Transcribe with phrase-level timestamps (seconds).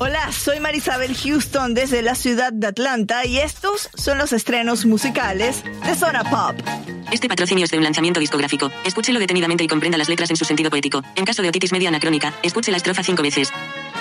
[0.00, 5.64] Hola, soy Marisabel Houston desde la ciudad de Atlanta y estos son los estrenos musicales
[5.84, 6.56] de Zona Pop.
[7.10, 8.70] Este patrocinio es de un lanzamiento discográfico.
[8.84, 11.02] Escúchelo detenidamente y comprenda las letras en su sentido poético.
[11.16, 13.52] En caso de otitis media anacrónica, escuche la estrofa cinco veces.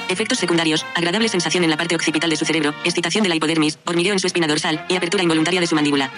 [0.08, 3.80] Efectos secundarios, agradable sensación en la parte occipital de su cerebro, excitación de la hipodermis,
[3.84, 6.12] hormigueo en su espina dorsal y apertura involuntaria de su mandíbula.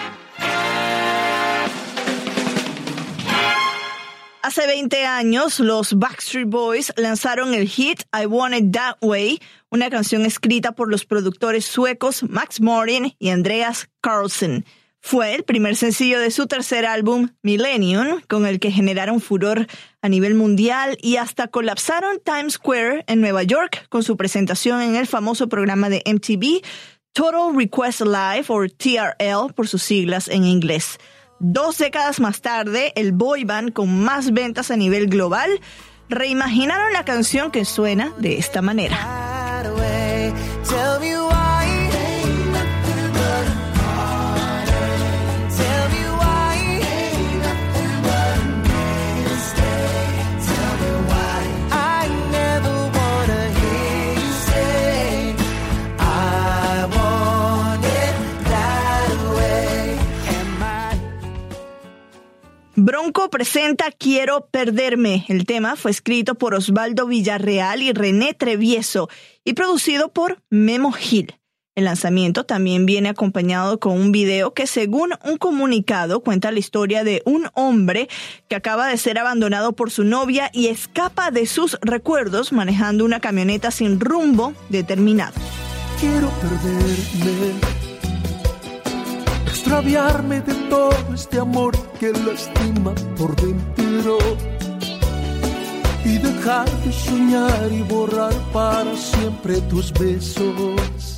[4.60, 9.90] Hace 20 años, los Backstreet Boys lanzaron el hit I Want It That Way, una
[9.90, 14.66] canción escrita por los productores suecos Max Martin y Andreas Carlsen.
[15.00, 19.66] Fue el primer sencillo de su tercer álbum, Millennium, con el que generaron furor
[20.02, 24.98] a nivel mundial y hasta colapsaron Times Square en Nueva York con su presentación en
[24.98, 26.68] el famoso programa de MTV
[27.14, 31.00] Total Request Live o TRL por sus siglas en inglés.
[31.40, 35.50] Dos décadas más tarde, el boy band con más ventas a nivel global
[36.10, 38.98] reimaginaron la canción que suena de esta manera.
[62.82, 65.26] Bronco presenta Quiero Perderme.
[65.28, 69.10] El tema fue escrito por Osvaldo Villarreal y René Trevieso
[69.44, 71.36] y producido por Memo Gil.
[71.76, 77.04] El lanzamiento también viene acompañado con un video que según un comunicado cuenta la historia
[77.04, 78.08] de un hombre
[78.48, 83.20] que acaba de ser abandonado por su novia y escapa de sus recuerdos manejando una
[83.20, 85.34] camioneta sin rumbo determinado.
[86.00, 87.89] Quiero perderme
[89.60, 94.18] extraviarme de todo este amor que lastima por dentro
[96.06, 101.18] y dejar de soñar y borrar para siempre tus besos.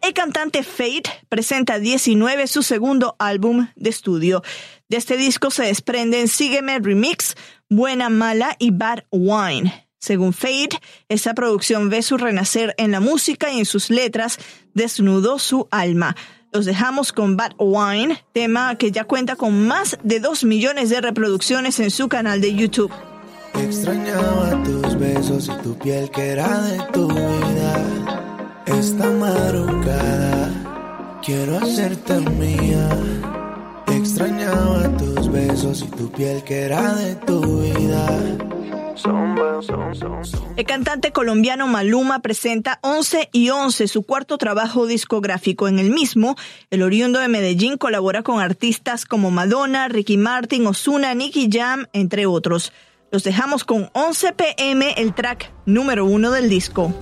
[0.00, 4.42] El cantante Fate presenta 19 su segundo álbum de estudio.
[4.88, 7.34] De este disco se desprenden Sígueme Remix,
[7.68, 9.86] Buena Mala y Bad Wine.
[9.98, 14.38] Según Fate, esta producción ve su renacer en la música y en sus letras,
[14.72, 16.16] desnudó su alma.
[16.50, 21.02] Los dejamos con Bad Wine, tema que ya cuenta con más de 2 millones de
[21.02, 22.90] reproducciones en su canal de YouTube.
[23.54, 27.84] Extrañaba tus besos y tu piel que era de tu vida.
[28.64, 32.88] Esta madrugada quiero hacerte mía.
[33.88, 38.47] Extrañaba tus besos y tu piel que era de tu vida.
[40.56, 45.68] El cantante colombiano Maluma presenta 11 y 11, su cuarto trabajo discográfico.
[45.68, 46.36] En el mismo,
[46.70, 52.26] el oriundo de Medellín colabora con artistas como Madonna, Ricky Martin, Ozuna, Nicky Jam, entre
[52.26, 52.72] otros.
[53.10, 56.92] Los dejamos con 11 pm, el track número uno del disco.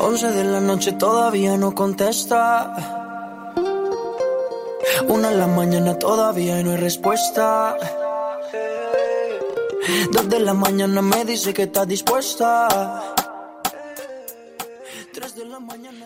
[0.00, 2.74] 11 de la noche todavía no contesta.
[5.06, 7.76] Una de la mañana todavía no hay respuesta.
[10.12, 12.68] Dos de la mañana me dice que está dispuesta.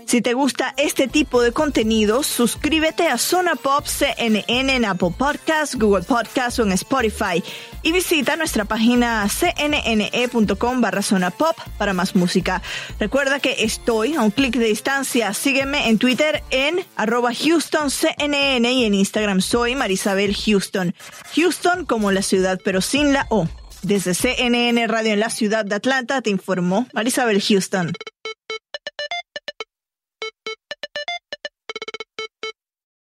[0.06, 4.44] Si te gusta este tipo de contenido, suscríbete a Zona Pop CNN
[4.76, 7.42] en Apple Podcasts, Google Podcasts o en Spotify
[7.82, 12.62] y visita nuestra página cnne.com barra Zona Pop para más música.
[13.00, 15.34] Recuerda que estoy a un clic de distancia.
[15.34, 17.88] Sígueme en Twitter en arroba Houston
[18.18, 20.94] y en Instagram soy Marisabel Houston.
[21.34, 23.48] Houston como la ciudad pero sin la O.
[23.82, 27.92] Desde CNN Radio en la ciudad de Atlanta te informó Marisabel Houston.